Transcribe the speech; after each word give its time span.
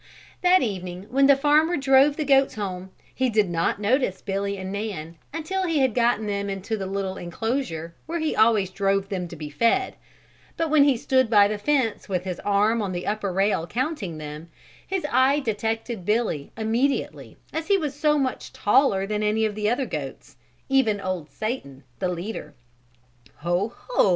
That 0.41 0.63
evening 0.63 1.03
when 1.11 1.27
the 1.27 1.35
farmer 1.35 1.77
drove 1.77 2.15
the 2.15 2.25
goats 2.25 2.55
home 2.55 2.89
he 3.13 3.29
did 3.29 3.47
not 3.51 3.79
notice 3.79 4.19
Billy 4.23 4.57
and 4.57 4.71
Nan 4.71 5.19
until 5.31 5.67
he 5.67 5.77
had 5.77 5.93
got 5.93 6.17
them 6.17 6.49
into 6.49 6.75
the 6.75 6.87
little 6.87 7.17
enclosure 7.17 7.93
where 8.07 8.17
he 8.17 8.35
always 8.35 8.71
drove 8.71 9.09
them 9.09 9.27
to 9.27 9.35
be 9.35 9.51
fed; 9.51 9.93
but 10.57 10.71
when 10.71 10.85
he 10.85 10.97
stood 10.97 11.29
by 11.29 11.47
the 11.47 11.59
fence 11.59 12.09
with 12.09 12.23
his 12.23 12.39
arm 12.39 12.81
on 12.81 12.93
the 12.93 13.05
upper 13.05 13.31
rail 13.31 13.67
counting 13.67 14.17
them, 14.17 14.49
his 14.87 15.05
eye 15.11 15.39
detected 15.39 16.03
Billy 16.03 16.51
immediately 16.57 17.37
as 17.53 17.67
he 17.67 17.77
was 17.77 17.93
so 17.93 18.17
much 18.17 18.51
taller 18.51 19.05
than 19.05 19.21
any 19.21 19.45
of 19.45 19.53
the 19.53 19.69
other 19.69 19.85
goats, 19.85 20.35
even 20.67 20.99
old 20.99 21.29
Satan, 21.29 21.83
the 21.99 22.09
leader. 22.09 22.55
"Ho, 23.35 23.71
Ho!" 23.77 24.09